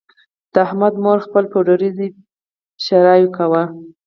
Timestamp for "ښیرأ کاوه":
2.83-3.63